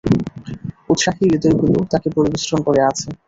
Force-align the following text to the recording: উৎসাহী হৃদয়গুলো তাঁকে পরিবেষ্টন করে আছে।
উৎসাহী 0.89 1.23
হৃদয়গুলো 1.25 1.77
তাঁকে 1.91 2.09
পরিবেষ্টন 2.15 2.59
করে 2.67 2.81
আছে। 2.89 3.07